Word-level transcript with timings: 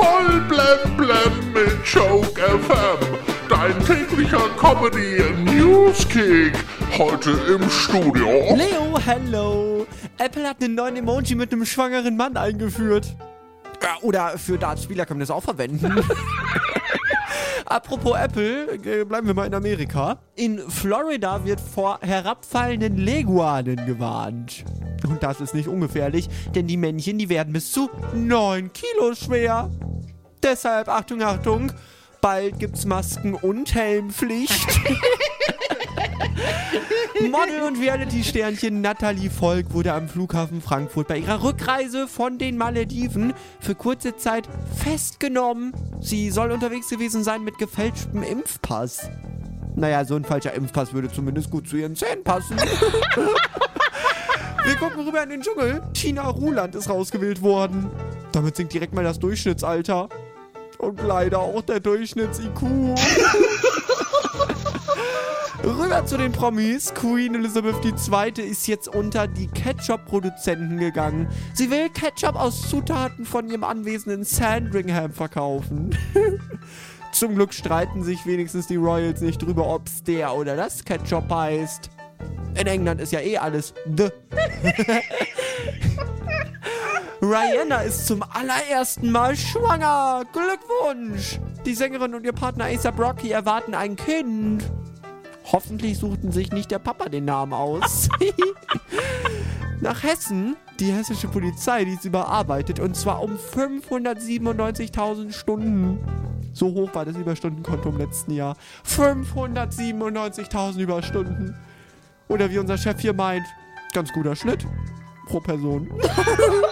Voll 0.00 0.40
blem 0.48 0.96
blem 0.96 1.52
mit 1.52 1.84
Choke 1.84 2.40
FM. 2.40 3.18
Dein 3.50 3.78
täglicher 3.84 4.48
Comedy 4.58 5.22
Newskick. 5.44 6.54
Heute 6.96 7.32
im 7.32 7.68
Studio. 7.68 8.56
Leo, 8.56 8.98
hello! 9.04 9.86
Apple 10.16 10.48
hat 10.48 10.62
einen 10.62 10.74
neuen 10.74 10.96
Emoji 10.96 11.34
mit 11.34 11.52
einem 11.52 11.66
schwangeren 11.66 12.16
Mann 12.16 12.38
eingeführt. 12.38 13.14
Ja, 13.82 13.96
oder 14.00 14.38
für 14.38 14.56
Dartspieler 14.56 15.04
kann 15.04 15.18
man 15.18 15.20
das 15.20 15.30
auch 15.30 15.42
verwenden. 15.42 15.92
Apropos 17.66 18.16
Apple, 18.16 18.78
äh, 18.82 19.04
bleiben 19.04 19.26
wir 19.26 19.34
mal 19.34 19.48
in 19.48 19.54
Amerika. 19.54 20.18
In 20.34 20.60
Florida 20.70 21.44
wird 21.44 21.60
vor 21.60 21.98
herabfallenden 22.00 22.96
Leguanen 22.96 23.84
gewarnt. 23.84 24.64
Und 25.06 25.22
das 25.22 25.42
ist 25.42 25.54
nicht 25.54 25.68
ungefährlich, 25.68 26.30
denn 26.54 26.66
die 26.66 26.78
Männchen, 26.78 27.18
die 27.18 27.28
werden 27.28 27.52
bis 27.52 27.70
zu 27.70 27.90
9 28.14 28.72
Kilo 28.72 29.14
schwer. 29.14 29.70
Deshalb, 30.42 30.88
Achtung, 30.88 31.22
Achtung, 31.22 31.72
bald 32.20 32.58
gibt's 32.58 32.84
Masken- 32.84 33.34
und 33.34 33.74
Helmpflicht. 33.74 34.60
Model- 37.30 37.62
und 37.66 37.78
Reality-Sternchen 37.78 38.80
Natalie 38.80 39.28
Volk 39.28 39.74
wurde 39.74 39.92
am 39.92 40.08
Flughafen 40.08 40.62
Frankfurt 40.62 41.08
bei 41.08 41.18
ihrer 41.18 41.42
Rückreise 41.42 42.08
von 42.08 42.38
den 42.38 42.56
Malediven 42.56 43.34
für 43.60 43.74
kurze 43.74 44.16
Zeit 44.16 44.48
festgenommen. 44.82 45.74
Sie 46.00 46.30
soll 46.30 46.50
unterwegs 46.50 46.88
gewesen 46.88 47.22
sein 47.22 47.44
mit 47.44 47.58
gefälschtem 47.58 48.22
Impfpass. 48.22 49.10
Naja, 49.76 50.04
so 50.04 50.16
ein 50.16 50.24
falscher 50.24 50.54
Impfpass 50.54 50.94
würde 50.94 51.10
zumindest 51.10 51.50
gut 51.50 51.68
zu 51.68 51.76
ihren 51.76 51.94
Zähnen 51.94 52.24
passen. 52.24 52.56
Wir 54.64 54.74
gucken 54.76 55.06
rüber 55.06 55.22
in 55.22 55.30
den 55.30 55.42
Dschungel. 55.42 55.82
China 55.94 56.28
Ruland 56.28 56.74
ist 56.74 56.88
rausgewählt 56.88 57.42
worden. 57.42 57.90
Damit 58.32 58.56
sinkt 58.56 58.72
direkt 58.72 58.94
mal 58.94 59.04
das 59.04 59.18
Durchschnittsalter. 59.18 60.08
Und 60.80 61.02
leider 61.02 61.40
auch 61.40 61.60
der 61.60 61.78
Durchschnitts-IQ. 61.80 62.62
Rüber 65.62 66.06
zu 66.06 66.16
den 66.16 66.32
Promis. 66.32 66.94
Queen 66.94 67.34
Elizabeth 67.34 67.84
II. 67.84 68.42
ist 68.42 68.66
jetzt 68.66 68.88
unter 68.88 69.26
die 69.26 69.46
Ketchup-Produzenten 69.48 70.78
gegangen. 70.78 71.28
Sie 71.52 71.70
will 71.70 71.90
Ketchup 71.90 72.34
aus 72.34 72.66
Zutaten 72.70 73.26
von 73.26 73.50
ihrem 73.50 73.62
Anwesen 73.64 74.10
in 74.10 74.24
Sandringham 74.24 75.12
verkaufen. 75.12 75.94
Zum 77.12 77.34
Glück 77.34 77.52
streiten 77.52 78.02
sich 78.02 78.24
wenigstens 78.24 78.66
die 78.66 78.76
Royals 78.76 79.20
nicht 79.20 79.42
drüber, 79.42 79.66
ob's 79.66 80.02
der 80.02 80.34
oder 80.34 80.56
das 80.56 80.82
Ketchup 80.82 81.28
heißt. 81.30 81.90
In 82.58 82.66
England 82.66 83.02
ist 83.02 83.12
ja 83.12 83.20
eh 83.20 83.36
alles 83.36 83.74
the. 83.96 84.08
Rihanna 87.30 87.82
ist 87.82 88.08
zum 88.08 88.24
allerersten 88.24 89.12
Mal 89.12 89.36
schwanger. 89.36 90.24
Glückwunsch! 90.32 91.38
Die 91.64 91.76
Sängerin 91.76 92.12
und 92.16 92.24
ihr 92.24 92.32
Partner 92.32 92.64
A$AP 92.64 92.98
Rocky 92.98 93.30
erwarten 93.30 93.72
ein 93.72 93.94
Kind. 93.94 94.64
Hoffentlich 95.52 95.98
suchten 95.98 96.32
sich 96.32 96.50
nicht 96.50 96.72
der 96.72 96.80
Papa 96.80 97.08
den 97.08 97.26
Namen 97.26 97.52
aus. 97.52 98.08
Nach 99.80 100.02
Hessen, 100.02 100.56
die 100.80 100.90
hessische 100.90 101.28
Polizei, 101.28 101.84
die 101.84 101.92
ist 101.92 102.04
überarbeitet 102.04 102.80
und 102.80 102.96
zwar 102.96 103.22
um 103.22 103.36
597.000 103.36 105.32
Stunden. 105.32 106.00
So 106.52 106.74
hoch 106.74 106.92
war 106.96 107.04
das 107.04 107.16
Überstundenkonto 107.16 107.90
im 107.90 107.98
letzten 107.98 108.32
Jahr. 108.32 108.56
597.000 108.84 110.80
Überstunden. 110.80 111.54
Oder 112.26 112.50
wie 112.50 112.58
unser 112.58 112.76
Chef 112.76 113.00
hier 113.00 113.12
meint, 113.12 113.46
ganz 113.92 114.12
guter 114.12 114.34
Schnitt 114.34 114.66
pro 115.26 115.38
Person. 115.38 115.88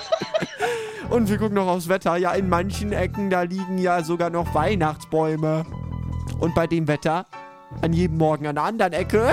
Und 1.11 1.31
wir 1.31 1.39
gucken 1.39 1.55
noch 1.55 1.69
aufs 1.69 1.89
Wetter. 1.89 2.17
Ja, 2.17 2.33
in 2.33 2.49
manchen 2.49 2.93
Ecken, 2.93 3.31
da 3.31 3.43
liegen 3.43 3.79
ja 3.79 4.03
sogar 4.03 4.31
noch 4.31 4.53
Weihnachtsbäume. 4.55 5.65
Und 6.39 6.55
bei 6.55 6.67
dem 6.67 6.87
Wetter 6.87 7.25
an 7.83 7.93
jedem 7.93 8.17
Morgen 8.19 8.47
an 8.47 8.57
einer 8.59 8.67
anderen 8.67 8.93
Ecke. 8.93 9.33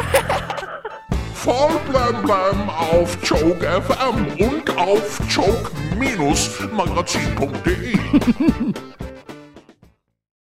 Voll 1.33 1.71
blem 1.89 2.23
blem 2.23 2.69
auf 2.69 3.17
Choke 3.21 3.65
FM 3.65 4.27
und 4.39 4.77
auf 4.77 5.19
choke-magazin.de. 5.29 7.97